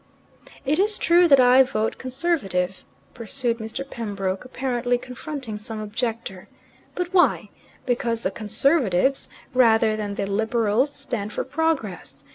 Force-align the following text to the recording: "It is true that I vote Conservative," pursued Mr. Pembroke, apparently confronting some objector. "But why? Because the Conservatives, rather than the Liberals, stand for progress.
"It 0.65 0.79
is 0.79 0.97
true 0.97 1.27
that 1.27 1.39
I 1.39 1.61
vote 1.61 1.99
Conservative," 1.99 2.83
pursued 3.13 3.59
Mr. 3.59 3.87
Pembroke, 3.87 4.43
apparently 4.43 4.97
confronting 4.97 5.59
some 5.59 5.79
objector. 5.79 6.47
"But 6.95 7.13
why? 7.13 7.51
Because 7.85 8.23
the 8.23 8.31
Conservatives, 8.31 9.29
rather 9.53 9.95
than 9.95 10.15
the 10.15 10.25
Liberals, 10.25 10.91
stand 10.91 11.33
for 11.33 11.43
progress. 11.43 12.23